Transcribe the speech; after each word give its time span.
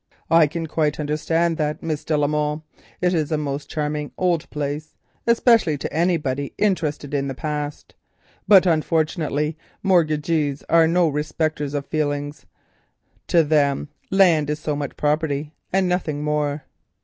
"I 0.31 0.47
can 0.47 0.65
quite 0.65 0.99
understand 0.99 1.57
that, 1.57 1.83
Miss 1.83 2.03
de 2.03 2.17
la 2.17 2.25
Molle; 2.25 2.65
it 3.01 3.13
is 3.13 3.31
a 3.31 3.37
most 3.37 3.69
charming 3.69 4.11
old 4.17 4.49
place, 4.49 4.95
especially 5.27 5.77
to 5.77 5.93
anybody 5.93 6.55
interested 6.57 7.13
in 7.13 7.27
the 7.27 7.35
past. 7.35 7.93
But 8.47 8.65
unfortunately 8.65 9.59
mortgagees 9.83 10.63
are 10.69 10.87
no 10.87 11.07
respecters 11.07 11.75
of 11.75 11.85
feelings. 11.85 12.47
To 13.27 13.43
them 13.43 13.89
land 14.09 14.49
is 14.49 14.57
so 14.57 14.75
much 14.75 14.97
property 14.97 15.53
and 15.71 15.87
nothing 15.87 16.23
more." 16.23 16.63